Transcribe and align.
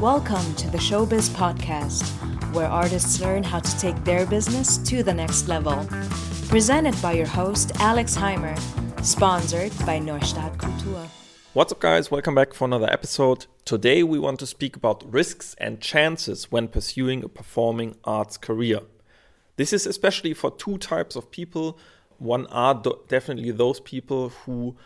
Welcome 0.00 0.54
to 0.56 0.68
the 0.68 0.78
Showbiz 0.78 1.30
Podcast, 1.30 2.02
where 2.52 2.66
artists 2.66 3.20
learn 3.20 3.42
how 3.42 3.60
to 3.60 3.78
take 3.78 4.02
their 4.04 4.26
business 4.26 4.76
to 4.78 5.02
the 5.02 5.14
next 5.14 5.48
level. 5.48 5.86
Presented 6.48 7.00
by 7.00 7.12
your 7.12 7.26
host, 7.26 7.72
Alex 7.80 8.16
Heimer, 8.16 8.58
sponsored 9.04 9.72
by 9.86 9.98
Neustadt 9.98 10.56
Kultur. 10.58 11.08
What's 11.54 11.72
up, 11.72 11.80
guys? 11.80 12.10
Welcome 12.10 12.34
back 12.34 12.52
for 12.52 12.64
another 12.64 12.90
episode. 12.92 13.46
Today, 13.64 14.02
we 14.02 14.18
want 14.18 14.40
to 14.40 14.46
speak 14.46 14.76
about 14.76 15.10
risks 15.10 15.54
and 15.58 15.80
chances 15.80 16.50
when 16.50 16.68
pursuing 16.68 17.22
a 17.22 17.28
performing 17.28 17.96
arts 18.04 18.36
career. 18.36 18.80
This 19.56 19.72
is 19.72 19.86
especially 19.86 20.34
for 20.34 20.50
two 20.50 20.76
types 20.78 21.14
of 21.16 21.30
people. 21.30 21.78
One 22.18 22.46
are 22.48 22.74
do- 22.74 23.00
definitely 23.08 23.52
those 23.52 23.80
people 23.80 24.30
who 24.30 24.76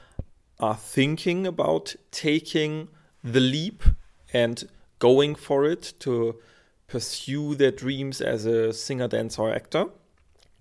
are 0.61 0.77
thinking 0.77 1.47
about 1.47 1.97
taking 2.11 2.89
the 3.25 3.41
leap 3.41 3.83
and 4.33 4.69
going 4.99 5.35
for 5.35 5.65
it 5.65 5.93
to 6.01 6.39
pursue 6.87 7.55
their 7.55 7.70
dreams 7.70 8.20
as 8.20 8.47
a 8.47 8.73
singer, 8.73 9.09
dancer, 9.09 9.43
or 9.43 9.55
actor. 9.55 9.87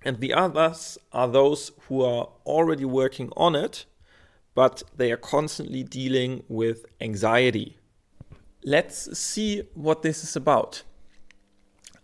And 0.04 0.20
the 0.20 0.34
others 0.34 0.98
are 1.12 1.28
those 1.28 1.72
who 1.88 2.04
are 2.04 2.30
already 2.46 2.86
working 2.86 3.32
on 3.36 3.56
it, 3.56 3.86
but 4.54 4.84
they 4.96 5.12
are 5.12 5.18
constantly 5.18 5.84
dealing 5.84 6.44
with 6.48 6.86
anxiety. 7.02 7.78
Let's 8.64 9.18
see 9.18 9.64
what 9.74 10.02
this 10.02 10.24
is 10.24 10.36
about. 10.36 10.84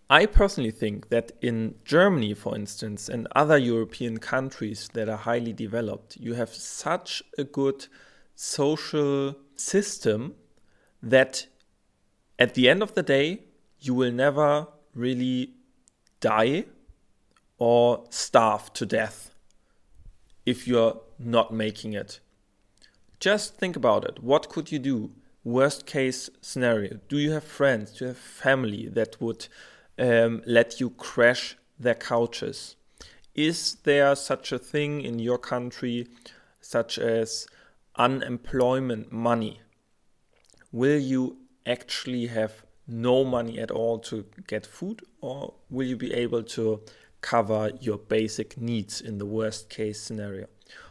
I 0.10 0.26
personally 0.26 0.72
think 0.72 1.10
that 1.10 1.32
in 1.42 1.76
Germany, 1.86 2.34
for 2.34 2.56
instance, 2.56 3.10
and 3.10 3.28
other 3.36 3.58
European 3.58 4.20
countries 4.20 4.90
that 4.94 5.10
are 5.10 5.18
highly 5.18 5.54
developed, 5.54 6.18
you 6.18 6.36
have 6.36 6.50
such 6.50 7.24
a 7.38 7.44
good 7.44 7.88
social 8.36 9.36
system 9.56 10.36
that 11.02 11.48
at 12.40 12.56
the 12.56 12.70
end 12.70 12.82
of 12.82 12.96
the 12.96 13.04
day, 13.04 13.44
you 13.80 13.94
will 13.94 14.12
never 14.12 14.68
really 14.96 15.52
die 16.20 16.66
or 17.58 18.06
starve 18.10 18.74
to 18.74 18.86
death 18.86 19.32
if 20.46 20.68
you're 20.68 21.00
not 21.20 21.54
making 21.54 21.94
it. 21.94 22.20
Just 23.20 23.56
think 23.56 23.76
about 23.76 24.04
it. 24.06 24.22
What 24.22 24.50
could 24.50 24.72
you 24.72 24.80
do? 24.80 25.12
Worst 25.46 25.86
case 25.86 26.30
scenario. 26.42 27.00
Do 27.08 27.18
you 27.18 27.32
have 27.32 27.44
friends? 27.44 27.92
Do 27.92 28.06
you 28.06 28.08
have 28.10 28.18
family 28.18 28.88
that 28.90 29.20
would 29.22 29.48
um, 30.00 30.42
let 30.46 30.80
you 30.80 30.90
crash 30.90 31.56
their 31.80 31.96
couches? 31.96 32.76
Is 33.36 33.76
there 33.84 34.16
such 34.16 34.52
a 34.52 34.60
thing 34.60 35.02
in 35.02 35.20
your 35.20 35.38
country, 35.38 36.08
such 36.62 36.98
as 36.98 37.48
unemployment 37.96 39.12
money? 39.12 39.62
Will 40.72 41.00
you 41.00 41.38
actually 41.66 42.28
have 42.28 42.64
no 42.88 43.24
money 43.24 43.60
at 43.60 43.72
all 43.72 44.00
to 44.00 44.26
get 44.48 44.66
food, 44.66 45.02
or 45.22 45.54
will 45.70 45.88
you 45.88 45.96
be 45.96 46.14
able 46.14 46.44
to 46.44 46.82
cover 47.22 47.72
your 47.80 47.98
basic 47.98 48.60
needs 48.60 49.00
in 49.00 49.18
the 49.18 49.26
worst 49.26 49.70
case 49.70 50.02
scenario? 50.02 50.48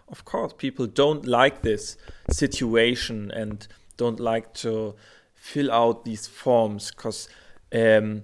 Of 0.09 0.25
course, 0.25 0.53
people 0.56 0.87
don't 0.87 1.27
like 1.27 1.62
this 1.62 1.97
situation 2.31 3.31
and 3.31 3.67
don't 3.97 4.20
like 4.20 4.55
to 4.55 4.95
fill 5.34 5.70
out 5.70 6.05
these 6.05 6.27
forms 6.27 6.91
because 6.91 7.29
um, 7.73 8.23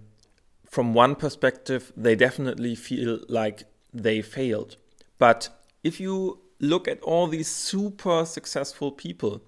from 0.66 0.94
one 0.94 1.14
perspective, 1.14 1.92
they 1.96 2.14
definitely 2.14 2.74
feel 2.74 3.20
like 3.28 3.64
they 3.92 4.22
failed. 4.22 4.76
But 5.18 5.48
if 5.82 5.98
you 5.98 6.40
look 6.60 6.86
at 6.86 7.00
all 7.02 7.26
these 7.26 7.48
super 7.48 8.24
successful 8.24 8.92
people, 8.92 9.40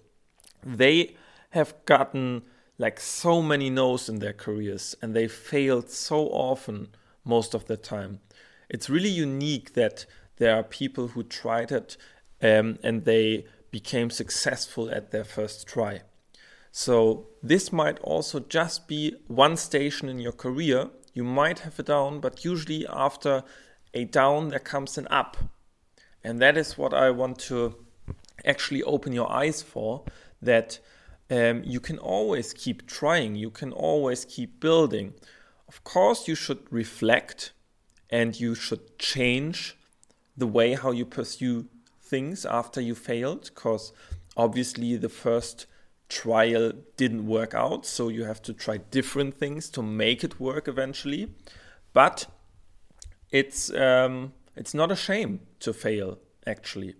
they 0.64 1.16
have 1.50 1.74
gotten 1.84 2.42
like 2.80 2.98
so 2.98 3.42
many 3.42 3.68
no's 3.68 4.08
in 4.08 4.18
their 4.18 4.32
careers 4.32 4.96
and 5.00 5.14
they 5.14 5.28
failed 5.28 5.90
so 5.90 6.28
often 6.28 6.88
most 7.24 7.54
of 7.54 7.66
the 7.66 7.76
time. 7.76 8.20
It's 8.68 8.88
really 8.88 9.10
unique 9.10 9.74
that 9.74 10.06
there 10.36 10.56
are 10.56 10.62
people 10.62 11.08
who 11.08 11.22
tried 11.22 11.70
it 11.70 11.96
um, 12.40 12.78
and 12.82 13.04
they 13.04 13.44
became 13.70 14.10
successful 14.10 14.90
at 14.90 15.10
their 15.10 15.24
first 15.24 15.66
try. 15.66 16.00
So, 16.72 17.26
this 17.42 17.72
might 17.72 17.98
also 17.98 18.38
just 18.40 18.86
be 18.86 19.16
one 19.26 19.56
station 19.56 20.08
in 20.08 20.20
your 20.20 20.32
career 20.32 20.90
you 21.12 21.24
might 21.24 21.60
have 21.60 21.78
a 21.78 21.82
down, 21.82 22.20
but 22.20 22.44
usually 22.44 22.86
after 22.86 23.42
a 23.92 24.04
down, 24.04 24.48
there 24.48 24.58
comes 24.58 24.96
an 24.96 25.08
up. 25.10 25.36
And 26.22 26.40
that 26.40 26.56
is 26.56 26.78
what 26.78 26.94
I 26.94 27.10
want 27.10 27.38
to 27.50 27.76
actually 28.44 28.82
open 28.82 29.12
your 29.12 29.30
eyes 29.30 29.62
for 29.62 30.04
that 30.40 30.78
um, 31.30 31.62
you 31.64 31.80
can 31.80 31.98
always 31.98 32.52
keep 32.52 32.86
trying, 32.86 33.36
you 33.36 33.50
can 33.50 33.72
always 33.72 34.24
keep 34.24 34.60
building. 34.60 35.14
Of 35.68 35.84
course, 35.84 36.26
you 36.26 36.34
should 36.34 36.60
reflect 36.70 37.52
and 38.10 38.38
you 38.38 38.54
should 38.54 38.98
change 38.98 39.76
the 40.36 40.46
way 40.46 40.74
how 40.74 40.90
you 40.90 41.06
pursue 41.06 41.66
things 42.02 42.44
after 42.44 42.80
you 42.80 42.94
failed, 42.94 43.50
because 43.54 43.92
obviously 44.36 44.96
the 44.96 45.08
first 45.08 45.66
trial 46.08 46.72
didn't 46.96 47.26
work 47.26 47.54
out, 47.54 47.86
so 47.86 48.08
you 48.08 48.24
have 48.24 48.42
to 48.42 48.52
try 48.52 48.78
different 48.78 49.38
things 49.38 49.70
to 49.70 49.82
make 49.82 50.24
it 50.24 50.40
work 50.40 50.66
eventually. 50.66 51.28
But 51.92 52.26
it's 53.30 53.72
um, 53.72 54.32
it's 54.56 54.74
not 54.74 54.90
a 54.90 54.96
shame 54.96 55.40
to 55.60 55.72
fail 55.72 56.18
actually. 56.46 56.94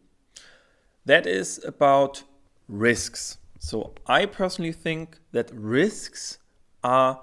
That 1.05 1.27
is 1.27 1.63
about 1.65 2.23
risks. 2.69 3.39
So 3.61 3.93
I 4.07 4.25
personally 4.25 4.73
think 4.73 5.19
that 5.33 5.51
risks 5.55 6.39
are 6.83 7.21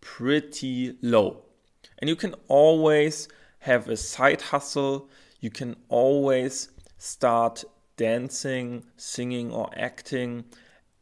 pretty 0.00 0.98
low. 1.00 1.44
And 1.98 2.10
you 2.10 2.16
can 2.16 2.34
always 2.48 3.28
have 3.60 3.88
a 3.88 3.96
side 3.96 4.42
hustle. 4.42 5.08
You 5.40 5.50
can 5.50 5.76
always 5.88 6.70
start 6.98 7.64
dancing, 7.96 8.84
singing, 8.96 9.52
or 9.52 9.70
acting 9.76 10.44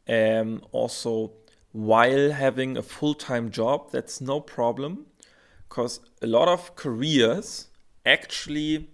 um, 0.07 0.61
also 0.71 1.33
while 1.71 2.31
having 2.31 2.77
a 2.77 2.83
full-time 2.83 3.49
job 3.49 3.91
that's 3.91 4.21
no 4.21 4.39
problem 4.39 5.07
because 5.67 5.99
a 6.21 6.27
lot 6.27 6.47
of 6.47 6.75
careers 6.75 7.67
actually 8.05 8.87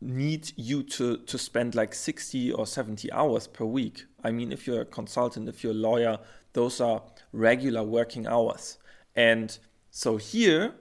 need 0.00 0.52
you 0.56 0.82
to 0.82 1.18
to 1.18 1.36
spend 1.36 1.74
like 1.74 1.94
60 1.94 2.52
or 2.52 2.66
70 2.66 3.12
hours 3.12 3.46
per 3.46 3.64
week 3.64 4.06
i 4.24 4.30
mean 4.30 4.50
if 4.50 4.66
you're 4.66 4.80
a 4.80 4.86
consultant 4.86 5.48
if 5.48 5.62
you're 5.62 5.72
a 5.72 5.76
lawyer 5.76 6.18
those 6.54 6.80
are 6.80 7.02
regular 7.32 7.82
working 7.82 8.26
hours 8.26 8.78
and 9.14 9.58
so 9.90 10.16
here 10.16 10.74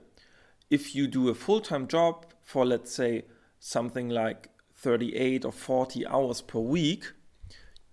if 0.70 0.96
you 0.96 1.08
do 1.08 1.28
a 1.30 1.36
full-time 1.36 1.88
job 1.88 2.26
for 2.44 2.66
let's 2.66 2.94
say 2.94 3.26
something 3.60 4.08
like 4.08 4.50
38 4.76 5.44
or 5.44 5.52
40 5.52 6.08
hours 6.08 6.42
per 6.42 6.60
week 6.60 7.12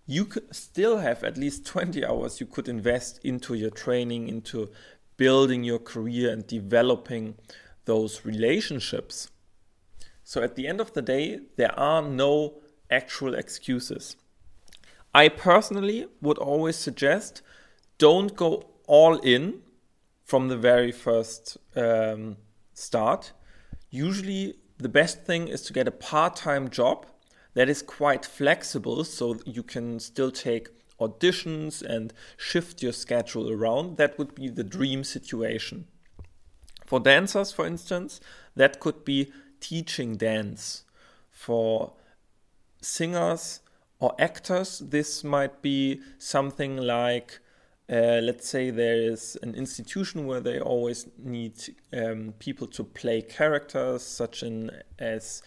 you 0.07 0.25
could 0.25 0.55
still 0.55 0.99
have 0.99 1.25
at 1.25 1.37
least 1.37 1.67
20 1.67 2.05
hours 2.05 2.41
you 2.41 2.47
could 2.47 2.69
invest 2.69 3.19
into 3.25 3.55
your 3.55 3.71
training, 3.71 4.29
into 4.29 4.71
building 5.17 5.65
your 5.65 5.81
career 5.81 6.31
and 6.31 6.47
developing 6.47 7.35
those 7.87 8.25
relationships. 8.25 9.29
So 10.29 10.43
at 10.43 10.57
the 10.57 10.67
end 10.67 10.81
of 10.81 10.93
the 10.93 11.03
day, 11.03 11.39
there 11.55 11.73
are 11.79 12.03
no 12.03 12.55
actual 12.91 13.33
excuses. 13.33 14.17
I 15.15 15.29
personally 15.29 16.09
would 16.21 16.37
always 16.37 16.75
suggest 16.75 17.43
don't 17.99 18.35
go 18.35 18.65
all 18.89 19.19
in 19.19 19.63
from 20.25 20.49
the 20.49 20.57
very 20.57 20.91
first 20.91 21.59
um, 21.77 22.39
start. 22.75 23.35
Usually, 23.89 24.57
the 24.79 24.89
best 24.89 25.23
thing 25.23 25.47
is 25.47 25.63
to 25.63 25.73
get 25.73 25.87
a 25.87 25.93
part 25.93 26.35
time 26.35 26.71
job 26.71 27.07
that 27.55 27.69
is 27.69 27.81
quite 27.81 28.27
flexible 28.27 29.05
so 29.05 29.37
you 29.47 29.63
can 29.63 30.01
still 30.01 30.33
take 30.33 30.71
auditions 30.99 31.83
and 31.83 32.13
shift 32.37 32.83
your 32.83 32.93
schedule 32.93 33.49
around. 33.49 33.97
That 33.97 34.19
would 34.19 34.35
be 34.35 34.49
the 34.49 34.65
dream 34.65 35.05
situation. 35.05 35.87
For 36.85 36.99
dancers, 36.99 37.53
for 37.53 37.65
instance, 37.65 38.21
that 38.57 38.81
could 38.81 39.05
be 39.05 39.33
teaching 39.61 40.17
dance. 40.17 40.85
For 41.31 41.93
singers 42.81 43.61
or 44.01 44.15
actors, 44.19 44.79
this 44.79 45.23
might 45.23 45.63
be 45.63 46.01
something 46.19 46.77
like 46.77 47.41
uh, 47.89 48.21
let's 48.21 48.49
say 48.49 48.71
there 48.71 48.97
is 48.97 49.39
an 49.43 49.55
institution 49.55 50.27
where 50.27 50.41
they 50.41 50.59
always 50.59 51.07
need 51.19 51.53
um, 51.93 52.35
people 52.41 52.67
to 52.67 52.83
play 52.83 53.23
characters, 53.23 54.03
such 54.03 54.43
in, 54.43 54.73
as 54.99 55.41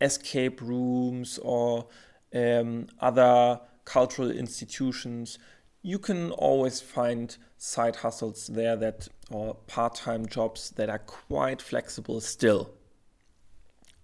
escape 0.00 0.60
rooms 0.60 1.38
or 1.42 1.86
um, 2.34 2.88
other 3.00 3.60
cultural 3.84 4.30
institutions, 4.30 5.38
you 5.82 5.98
can 5.98 6.32
always 6.32 6.80
find 6.80 7.36
side 7.56 7.96
hustles 7.96 8.48
there 8.48 8.76
that 8.76 9.08
or 9.30 9.54
part-time 9.66 10.26
jobs 10.26 10.70
that 10.70 10.90
are 10.90 10.98
quite 10.98 11.62
flexible 11.62 12.20
still. 12.20 12.70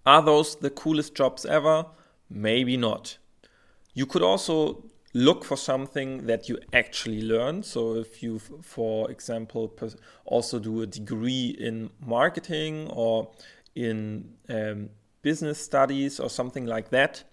Are 0.05 0.21
those 0.21 0.55
the 0.55 0.69
coolest 0.69 1.15
jobs 1.15 1.45
ever? 1.45 1.85
Maybe 2.29 2.77
not. 2.77 3.17
You 3.93 4.05
could 4.05 4.21
also 4.21 4.83
look 5.13 5.45
for 5.45 5.55
something 5.55 6.25
that 6.25 6.49
you 6.49 6.57
actually 6.73 7.21
learn. 7.21 7.63
So 7.63 7.95
if 7.95 8.23
you, 8.23 8.39
for 8.39 9.09
example, 9.11 9.71
also 10.25 10.59
do 10.59 10.81
a 10.81 10.87
degree 10.87 11.55
in 11.59 11.91
marketing 12.03 12.89
or 12.89 13.29
in 13.75 14.33
um, 14.49 14.89
business 15.21 15.59
studies 15.59 16.19
or 16.19 16.29
something 16.29 16.65
like 16.65 16.89
that, 16.89 17.23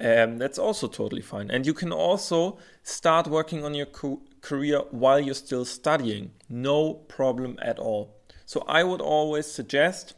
um, 0.00 0.38
that's 0.38 0.58
also 0.58 0.88
totally 0.88 1.22
fine. 1.22 1.50
And 1.50 1.64
you 1.64 1.74
can 1.74 1.92
also 1.92 2.58
start 2.82 3.28
working 3.28 3.64
on 3.64 3.74
your 3.74 3.86
career 4.40 4.80
while 4.90 5.20
you're 5.20 5.34
still 5.34 5.64
studying. 5.64 6.32
No 6.48 6.94
problem 6.94 7.56
at 7.62 7.78
all. 7.78 8.16
So 8.44 8.64
I 8.66 8.82
would 8.82 9.00
always 9.00 9.46
suggest 9.46 10.14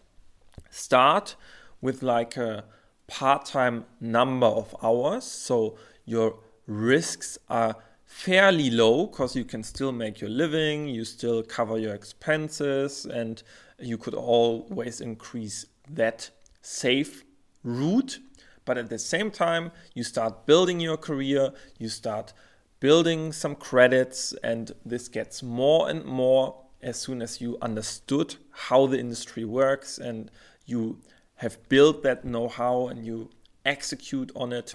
start 0.71 1.37
with 1.85 2.03
like 2.03 2.39
a 2.39 2.65
part 3.07 3.45
time 3.45 3.85
number 4.01 4.47
of 4.47 4.75
hours. 4.83 5.25
So 5.25 5.77
your 6.07 6.39
risks 6.67 7.37
are 7.51 7.77
fairly 8.07 8.71
low 8.71 9.07
because 9.07 9.37
you 9.37 9.45
can 9.45 9.63
still 9.63 9.93
make 9.93 10.19
your 10.19 10.31
living, 10.31 10.89
you 10.89 11.05
still 11.05 11.43
cover 11.43 11.77
your 11.77 11.95
expenses, 11.95 13.05
and 13.05 13.43
you 13.79 13.99
could 13.99 14.15
always 14.15 15.03
increase 15.03 15.67
that 15.91 16.31
safe 16.63 17.23
route. 17.63 18.19
But 18.65 18.79
at 18.79 18.89
the 18.89 18.99
same 18.99 19.31
time, 19.31 19.71
you 19.93 20.05
start 20.05 20.47
building 20.47 20.81
your 20.81 20.97
career, 20.97 21.53
you 21.79 21.91
start 21.91 22.33
building 22.81 23.31
some 23.31 23.55
credits, 23.55 24.33
and 24.43 24.73
this 24.87 25.09
gets 25.09 25.43
more 25.43 25.91
and 25.91 26.03
more 26.07 26.63
as 26.81 26.99
soon 26.99 27.21
as 27.21 27.43
you 27.43 27.59
understood 27.61 28.37
how 28.53 28.87
the 28.87 28.99
industry 28.99 29.45
works 29.45 29.99
and 29.99 30.31
you 30.65 30.99
have 31.37 31.69
built 31.69 32.03
that 32.03 32.25
know 32.25 32.49
how 32.49 32.87
and 32.87 33.05
you 33.05 33.31
execute 33.65 34.31
on 34.35 34.53
it 34.53 34.75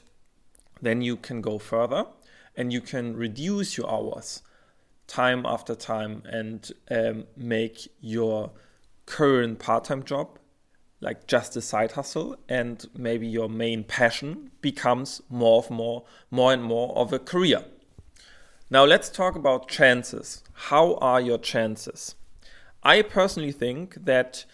then 0.81 1.01
you 1.01 1.15
can 1.15 1.41
go 1.41 1.57
further 1.57 2.05
and 2.55 2.73
you 2.73 2.81
can 2.81 3.15
reduce 3.15 3.77
your 3.77 3.89
hours 3.89 4.41
time 5.07 5.45
after 5.45 5.75
time 5.75 6.21
and 6.25 6.71
um, 6.91 7.25
make 7.35 7.87
your 7.99 8.51
current 9.05 9.59
part-time 9.59 10.03
job 10.03 10.37
like 11.01 11.27
just 11.27 11.55
a 11.55 11.61
side 11.61 11.93
hustle 11.93 12.37
and 12.47 12.85
maybe 12.95 13.27
your 13.27 13.49
main 13.49 13.83
passion 13.83 14.51
becomes 14.61 15.21
more 15.29 15.59
of 15.59 15.69
more 15.69 16.03
more 16.29 16.53
and 16.53 16.63
more 16.63 16.95
of 16.97 17.13
a 17.13 17.19
career. 17.19 17.63
Now 18.69 18.85
let's 18.85 19.09
talk 19.09 19.35
about 19.35 19.67
chances. 19.67 20.43
How 20.53 20.95
are 20.95 21.21
your 21.21 21.37
chances? 21.37 22.15
I 22.83 23.01
personally 23.01 23.51
think 23.51 23.95
that 24.05 24.45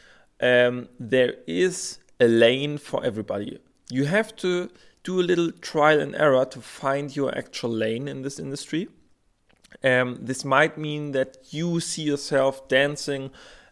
um, 0.41 0.87
there 0.99 1.35
is 1.47 1.99
a 2.19 2.27
lane 2.27 2.77
for 2.77 3.03
everybody 3.03 3.59
you 3.89 4.05
have 4.05 4.35
to 4.37 4.69
do 5.03 5.19
a 5.19 5.23
little 5.23 5.51
trial 5.51 5.99
and 5.99 6.15
error 6.15 6.45
to 6.45 6.61
find 6.61 7.15
your 7.15 7.35
actual 7.37 7.69
lane 7.69 8.07
in 8.07 8.23
this 8.23 8.39
industry. 8.39 8.87
Um, 9.83 10.17
this 10.19 10.43
might 10.43 10.77
mean 10.77 11.11
that 11.11 11.37
you 11.51 11.79
see 11.79 12.01
yourself 12.01 12.67
dancing 12.67 13.29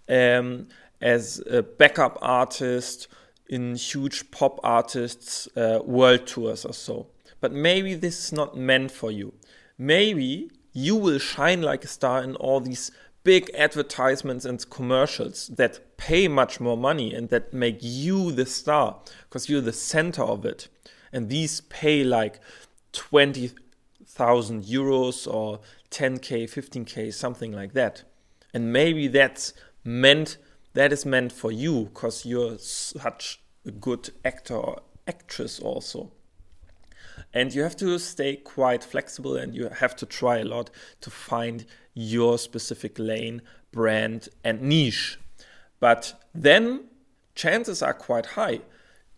um, 0.07 0.67
as 1.01 1.41
a 1.49 1.63
backup 1.63 2.19
artist 2.21 3.07
in 3.49 3.75
huge 3.75 4.29
pop 4.31 4.59
artists' 4.63 5.47
uh, 5.57 5.79
world 5.83 6.27
tours 6.27 6.65
or 6.65 6.73
so. 6.73 7.07
But 7.41 7.51
maybe 7.51 7.95
this 7.95 8.25
is 8.25 8.31
not 8.31 8.55
meant 8.55 8.91
for 8.91 9.11
you. 9.11 9.33
Maybe 9.77 10.51
you 10.71 10.95
will 10.95 11.19
shine 11.19 11.61
like 11.61 11.83
a 11.83 11.87
star 11.87 12.23
in 12.23 12.35
all 12.35 12.59
these 12.59 12.91
big 13.23 13.49
advertisements 13.55 14.45
and 14.45 14.69
commercials 14.69 15.47
that 15.47 15.97
pay 15.97 16.27
much 16.27 16.59
more 16.59 16.77
money 16.77 17.13
and 17.13 17.29
that 17.29 17.53
make 17.53 17.77
you 17.81 18.31
the 18.31 18.45
star 18.45 18.99
because 19.29 19.47
you're 19.47 19.61
the 19.61 19.71
center 19.71 20.23
of 20.23 20.45
it 20.45 20.67
and 21.11 21.29
these 21.29 21.61
pay 21.61 22.03
like 22.03 22.39
20,000 22.91 24.63
euros 24.63 25.31
or 25.31 25.59
10k, 25.91 26.43
15k, 26.43 27.13
something 27.13 27.51
like 27.51 27.73
that. 27.73 28.03
And 28.53 28.73
maybe 28.73 29.07
that's 29.07 29.53
meant 29.83 30.37
that 30.73 30.91
is 30.91 31.05
meant 31.05 31.31
for 31.31 31.51
you 31.51 31.85
because 31.93 32.25
you're 32.25 32.57
such 32.57 33.39
a 33.65 33.71
good 33.71 34.09
actor 34.25 34.55
or 34.55 34.81
actress 35.07 35.59
also. 35.59 36.11
And 37.31 37.53
you 37.53 37.61
have 37.61 37.75
to 37.77 37.97
stay 37.99 38.37
quite 38.37 38.83
flexible 38.83 39.35
and 39.35 39.55
you 39.55 39.69
have 39.69 39.95
to 39.97 40.05
try 40.05 40.39
a 40.39 40.45
lot 40.45 40.69
to 41.01 41.11
find 41.11 41.65
your 41.93 42.37
specific 42.37 42.97
lane, 42.97 43.41
brand, 43.71 44.29
and 44.43 44.61
niche. 44.61 45.19
But 45.79 46.13
then 46.33 46.85
chances 47.35 47.81
are 47.81 47.93
quite 47.93 48.27
high 48.27 48.61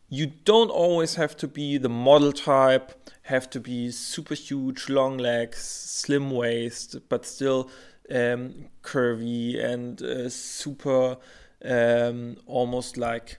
you 0.10 0.27
don't 0.27 0.69
always 0.69 1.16
have 1.16 1.36
to 1.38 1.48
be 1.48 1.77
the 1.77 1.89
model 1.89 2.31
type, 2.31 2.94
have 3.24 3.50
to 3.50 3.60
be 3.60 3.89
super 3.92 4.36
huge, 4.36 4.89
long 4.89 5.18
legs, 5.18 5.57
slim 5.60 6.30
waist, 6.30 6.98
but 7.10 7.25
still 7.25 7.69
um, 8.12 8.69
curvy 8.83 9.63
and 9.63 10.01
uh, 10.01 10.30
super, 10.30 11.18
um, 11.63 12.38
almost 12.45 12.98
like 12.98 13.38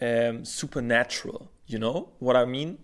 um, 0.00 0.44
supernatural. 0.44 1.50
You 1.66 1.78
know 1.78 2.10
what 2.20 2.36
I 2.36 2.44
mean? 2.44 2.78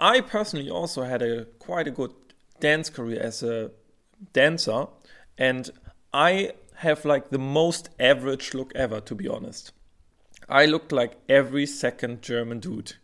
I 0.00 0.20
personally 0.20 0.70
also 0.70 1.02
had 1.02 1.22
a 1.22 1.44
quite 1.58 1.86
a 1.86 1.90
good 1.90 2.12
dance 2.58 2.88
career 2.88 3.20
as 3.20 3.42
a 3.42 3.70
dancer, 4.32 4.86
and 5.38 5.70
I 6.12 6.52
have 6.76 7.04
like 7.04 7.30
the 7.30 7.38
most 7.38 7.90
average 7.98 8.54
look 8.54 8.72
ever, 8.74 9.00
to 9.00 9.14
be 9.14 9.28
honest. 9.28 9.72
I 10.48 10.66
looked 10.66 10.92
like 10.92 11.16
every 11.28 11.66
second 11.66 12.22
German 12.22 12.60
dude. 12.60 12.94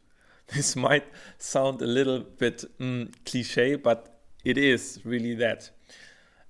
This 0.55 0.75
might 0.75 1.05
sound 1.37 1.83
a 1.83 1.87
little 1.87 2.21
bit 2.21 2.65
mm, 2.81 3.13
cliche, 3.27 3.75
but 3.77 4.19
it 4.45 4.57
is 4.57 4.99
really 5.05 5.35
that. 5.35 5.71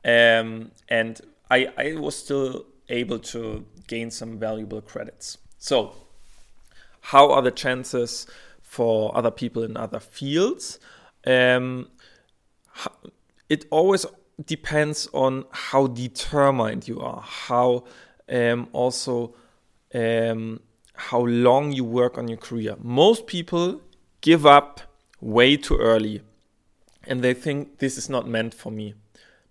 Um, 0.05 0.71
and 0.89 1.21
I, 1.51 1.69
I 1.77 1.95
was 1.95 2.17
still 2.17 2.67
able 2.89 3.19
to 3.19 3.67
gain 3.89 4.13
some 4.13 4.39
valuable 4.39 4.81
credits. 4.81 5.39
So, 5.59 5.95
how 7.01 7.33
are 7.33 7.43
the 7.43 7.51
chances 7.51 8.29
for 8.63 9.17
other 9.17 9.33
people 9.33 9.65
in 9.65 9.77
other 9.77 9.99
fields? 9.99 10.79
Um, 11.27 11.89
it 13.49 13.65
always 13.71 14.07
depends 14.45 15.09
on 15.13 15.45
how 15.51 15.87
determined 15.87 16.87
you 16.87 17.01
are, 17.01 17.23
how 17.23 17.85
um, 18.29 18.69
also 18.73 19.35
um, 19.95 20.61
how 20.95 21.21
long 21.21 21.73
you 21.73 21.85
work 21.85 22.19
on 22.19 22.29
your 22.29 22.39
career. 22.39 22.77
Most 22.81 23.27
people 23.27 23.81
give 24.21 24.47
up 24.47 24.81
way 25.21 25.57
too 25.57 25.77
early 25.77 26.23
and 27.05 27.23
they 27.23 27.35
think 27.35 27.79
this 27.79 27.97
is 27.97 28.09
not 28.09 28.29
meant 28.29 28.55
for 28.55 28.71
me. 28.71 28.95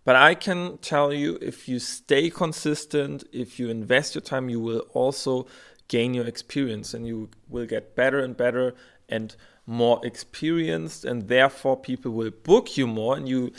But 0.03 0.15
I 0.15 0.35
can 0.35 0.77
tell 0.77 1.11
you 1.11 1.37
if 1.41 1.67
you 1.67 1.79
stay 1.79 2.29
consistent, 2.29 3.25
if 3.33 3.59
you 3.59 3.69
invest 3.69 4.15
your 4.15 4.21
time, 4.21 4.49
you 4.49 4.59
will 4.59 4.85
also 4.94 5.47
gain 5.87 6.13
your 6.13 6.25
experience 6.25 6.94
and 6.94 7.06
you 7.06 7.29
will 7.49 7.65
get 7.65 7.95
better 7.95 8.19
and 8.19 8.35
better 8.35 8.75
and 9.09 9.35
more 9.65 9.99
experienced 10.06 11.03
and 11.03 11.27
therefore 11.27 11.75
people 11.75 12.11
will 12.11 12.31
book 12.31 12.77
you 12.77 12.87
more 12.87 13.17
and 13.17 13.27
you 13.27 13.51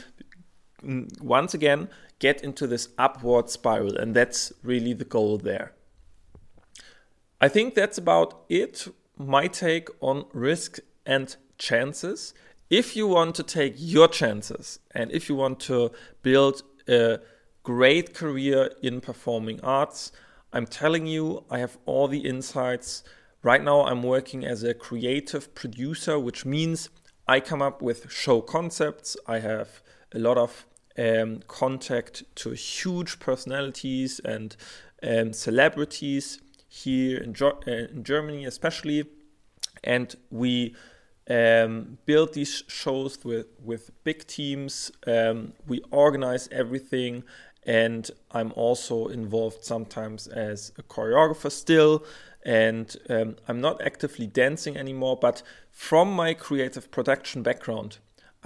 once 0.82 1.54
again 1.54 1.88
get 2.18 2.42
into 2.42 2.66
this 2.66 2.88
upward 2.98 3.50
spiral 3.50 3.96
and 3.96 4.14
that's 4.14 4.52
really 4.62 4.92
the 4.92 5.04
goal 5.04 5.38
there. 5.38 5.72
I 7.40 7.48
think 7.48 7.74
that's 7.74 7.98
about 7.98 8.44
it. 8.48 8.88
My 9.16 9.46
take 9.46 9.88
on 10.00 10.24
risk 10.32 10.78
and 11.06 11.34
chances. 11.56 12.34
If 12.70 12.96
you 12.96 13.06
want 13.06 13.34
to 13.36 13.42
take 13.42 13.74
your 13.76 14.08
chances 14.08 14.80
and 14.92 15.10
if 15.12 15.28
you 15.28 15.36
want 15.36 15.60
to 15.60 15.90
build 16.22 16.62
a 16.88 17.20
great 17.62 18.14
career 18.14 18.70
in 18.82 19.00
performing 19.00 19.60
arts, 19.62 20.12
I'm 20.52 20.66
telling 20.66 21.06
you, 21.06 21.44
I 21.50 21.58
have 21.58 21.78
all 21.84 22.08
the 22.08 22.20
insights. 22.20 23.04
Right 23.42 23.62
now, 23.62 23.82
I'm 23.82 24.02
working 24.02 24.44
as 24.44 24.62
a 24.62 24.74
creative 24.74 25.54
producer, 25.54 26.18
which 26.18 26.46
means 26.46 26.88
I 27.26 27.40
come 27.40 27.60
up 27.60 27.82
with 27.82 28.10
show 28.10 28.40
concepts. 28.40 29.16
I 29.26 29.40
have 29.40 29.82
a 30.14 30.18
lot 30.18 30.38
of 30.38 30.66
um, 30.98 31.40
contact 31.46 32.24
to 32.36 32.50
huge 32.50 33.20
personalities 33.20 34.20
and 34.24 34.56
um, 35.02 35.32
celebrities 35.32 36.40
here 36.68 37.18
in, 37.18 37.34
uh, 37.40 37.52
in 37.66 38.02
Germany, 38.02 38.44
especially. 38.44 39.04
And 39.84 40.14
we 40.30 40.74
um, 41.30 41.98
build 42.04 42.34
these 42.34 42.64
shows 42.68 43.24
with, 43.24 43.46
with 43.62 43.90
big 44.04 44.26
teams. 44.26 44.90
Um, 45.06 45.52
we 45.66 45.80
organize 45.90 46.48
everything. 46.50 47.22
And 47.64 48.10
I'm 48.30 48.52
also 48.56 49.08
involved 49.08 49.64
sometimes 49.64 50.26
as 50.26 50.72
a 50.78 50.82
choreographer 50.82 51.52
still. 51.52 52.04
And 52.44 52.96
um, 53.10 53.36
I'm 53.46 53.60
not 53.60 53.82
actively 53.82 54.26
dancing 54.26 54.76
anymore, 54.76 55.18
but 55.20 55.42
from 55.70 56.10
my 56.12 56.34
creative 56.34 56.90
production 56.90 57.42
background, 57.42 57.98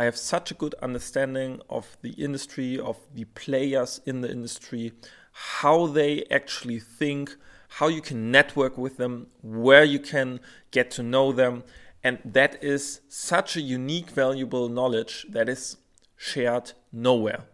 I 0.03 0.07
have 0.07 0.17
such 0.17 0.51
a 0.51 0.55
good 0.55 0.75
understanding 0.83 1.61
of 1.71 1.97
the 2.03 2.11
industry, 2.11 2.77
of 2.77 2.99
the 3.15 3.25
players 3.25 4.01
in 4.05 4.21
the 4.21 4.29
industry, 4.29 4.95
how 5.31 5.87
they 5.87 6.25
actually 6.29 6.81
think, 6.81 7.37
how 7.79 7.87
you 7.87 8.01
can 8.01 8.33
network 8.33 8.77
with 8.77 8.97
them, 8.97 9.29
where 9.43 9.85
you 9.85 10.01
can 10.01 10.41
get 10.73 10.91
to 10.93 11.05
know 11.05 11.31
them. 11.31 11.63
And 12.03 12.19
that 12.25 12.65
is 12.65 13.03
such 13.09 13.55
a 13.57 13.61
unique, 13.61 14.11
valuable 14.11 14.69
knowledge 14.69 15.25
that 15.29 15.49
is 15.49 15.77
shared 16.17 16.73
nowhere. 16.91 17.45